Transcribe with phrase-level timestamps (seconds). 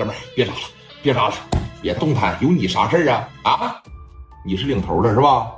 [0.00, 0.60] 哥们儿别砸了，
[1.02, 1.34] 别砸了，
[1.82, 3.28] 别动弹，有你啥事儿啊？
[3.42, 3.82] 啊，
[4.42, 5.52] 你是领头的是吧？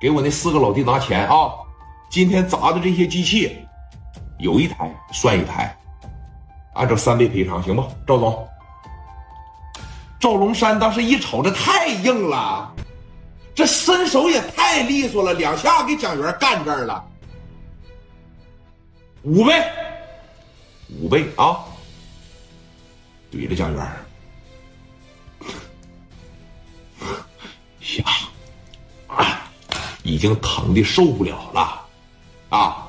[0.00, 1.50] 给我那四个老弟拿钱啊！
[2.08, 3.58] 今天砸的这些机器，
[4.38, 5.76] 有一台算一台，
[6.74, 7.82] 按照三倍赔偿，行不？
[8.06, 8.48] 赵总，
[10.20, 12.72] 赵龙山当时一瞅，这太硬了，
[13.56, 17.04] 这身手也太利索了，两下给蒋元干这儿了，
[19.22, 19.64] 五倍，
[21.02, 21.64] 五倍啊！
[23.34, 23.92] 怼着蒋元，
[27.80, 28.04] 下。
[30.04, 31.80] 已经疼的受不了了，
[32.50, 32.86] 啊！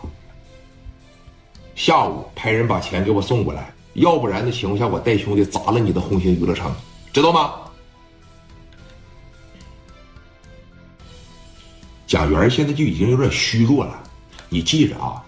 [1.73, 6.73] 下午派人把钱给我送过来，要不然的情况下，我带兄弟砸了你的红星娱乐城，
[7.13, 7.53] 知道吗？
[12.05, 14.03] 蒋元现在就已经有点虚弱了，
[14.49, 15.23] 你记着啊！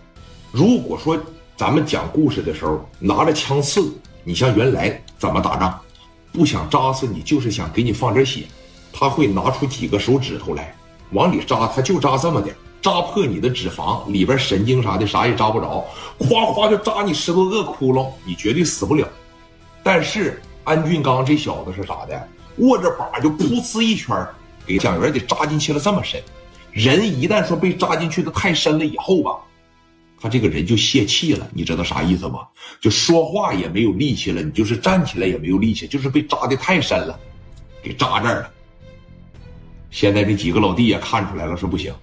[0.52, 1.18] 如果说
[1.55, 5.80] 咱们讲故事的时候拿着枪刺，你像原来怎么打仗，
[6.31, 8.44] 不想扎死你，就是想给你放点血，
[8.93, 10.76] 他会拿出几个手指头来。
[11.12, 15.85] 往里扎，他就扎这么点，扎破你的脂肪，里边神经啥的啥也扎不着，
[16.18, 19.07] 夸夸就扎你十多个窟窿，你绝对死不了。
[19.82, 22.27] 但是安俊刚这小子是啥的？
[22.57, 24.27] 握着把就噗呲一圈，
[24.65, 26.21] 给蒋元给扎进去了这么深。
[26.71, 29.32] 人一旦说被扎进去的太深了以后吧，
[30.20, 32.40] 他这个人就泄气了，你知道啥意思不？
[32.82, 37.20] 就说话也没有力气了，你就是站起来也没有力气，就是被扎的太深了，
[37.82, 38.51] 给扎这儿了。
[39.91, 41.93] 现在这几个老弟也看出来了，说不行。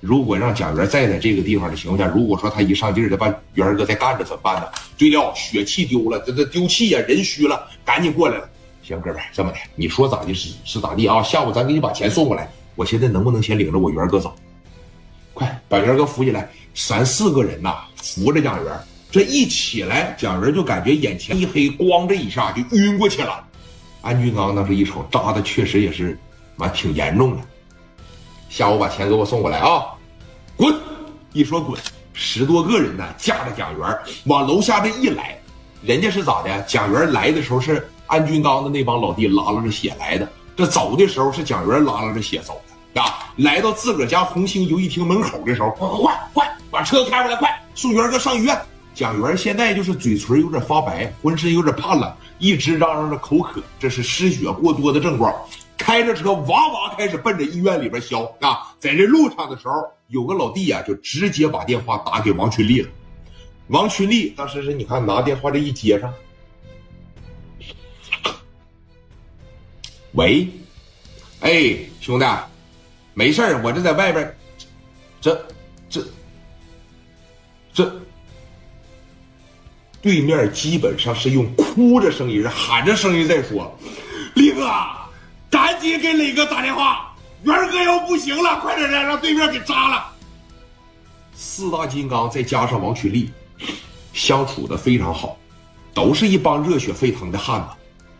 [0.00, 4.66] 如果让蒋元再在这个地方的情况下，如果说他一上劲儿的把元哥再干着怎么办呢？
[4.96, 8.48] 对了，血气丢了，这这丢气呀，人虚了，赶紧过来了。
[8.82, 11.22] 行，哥们儿，这么的，你说咋的是是咋地啊？
[11.22, 12.50] 下午咱给你把钱送过来。
[12.76, 14.34] 我现在能不能先领着我元哥走？
[15.34, 16.50] 快把元哥扶起来。
[16.74, 18.72] 三四个人呐，扶着蒋元，
[19.10, 23.44] 这一起来，蒋元就感觉眼前一黑，咣这一下就晕过去了。
[24.02, 26.18] 安军刚当时一瞅，扎的确实也是。
[26.56, 27.42] 完挺严重的，
[28.50, 29.86] 下午把钱给我送过来啊！
[30.58, 30.74] 滚！
[31.32, 31.80] 一说滚，
[32.12, 35.40] 十多个人呢，架着蒋元往楼下这一来，
[35.82, 36.60] 人家是咋的？
[36.68, 42.60] 蒋元来的时候是安军刚的那帮老弟拉拉着血来的，这走的时候是蒋元拉拉着血走
[42.92, 43.32] 的啊！
[43.36, 48.58] 来到自个儿家红星游戏厅门口的时候，快快快把车开过来，快送元哥上医院！
[48.94, 55.34] 蒋元现在就是嘴唇有点发白，浑身有点怕冷，一直嚷嚷着口渴，这是失血过多的症状。
[55.78, 58.74] 开着车哇哇开始奔着医院里边消啊！
[58.78, 59.72] 在这路上的时候，
[60.08, 62.88] 有个老弟呀，就直接把电话打给王群力了。
[63.68, 66.12] 王群力当时是你看拿电话这一接上，
[70.12, 70.46] 喂，
[71.40, 72.26] 哎，兄弟，
[73.14, 74.36] 没事我这在外边，
[75.20, 75.46] 这
[75.88, 76.04] 这
[77.80, 78.00] 这，
[80.02, 83.76] 对面基本上是用哭着声音、喊着声音在说
[84.34, 84.68] ：“力哥。”
[85.50, 90.06] 赶紧给磊哥打电话，元哥要不行了，快点来，让对面给扎了。
[91.34, 93.32] 四大金刚再加上王群力，
[94.12, 95.36] 相处的非常好，
[95.92, 97.68] 都是一帮热血沸腾的汉子。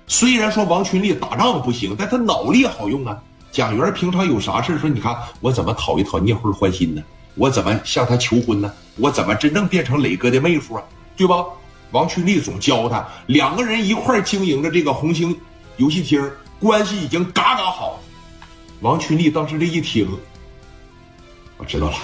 [0.09, 3.17] 虽然说王群力打仗不行，但他脑力好用啊。
[3.53, 7.03] 蒋元平常有啥事说，你看我怎么讨一讨聂慧欢心呢？
[7.37, 8.75] 我怎么向她求婚呢？
[9.01, 10.85] 我怎么真正变成磊哥的妹夫啊？
[11.17, 11.45] 对吧？
[11.91, 15.37] 王群力总教他，两个人一块经营着这个红星
[15.77, 16.31] 游戏厅。
[16.61, 17.99] 关系已经嘎嘎好，
[18.81, 20.07] 王群力当时这一听，
[21.57, 21.97] 我知道了，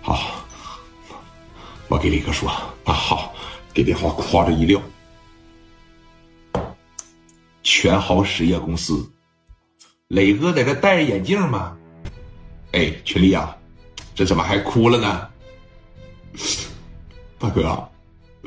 [0.00, 0.42] 好，
[1.88, 3.34] 我给李哥说啊，好，
[3.74, 4.80] 给电话夸着一撂，
[7.62, 9.06] 全豪实业公司，
[10.08, 11.76] 磊哥在这戴着眼镜吗？
[12.72, 13.54] 哎，群力啊，
[14.14, 15.28] 这怎么还哭了呢？
[17.38, 17.88] 大哥，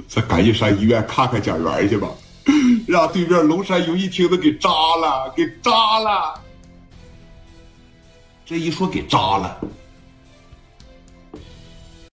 [0.07, 2.07] 咱赶紧上医院看看蒋元去吧。
[2.87, 6.41] 让对面龙山游戏厅的给扎了，给扎了。
[8.45, 9.59] 这一说给扎了，